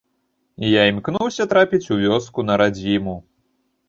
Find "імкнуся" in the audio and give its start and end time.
0.91-1.45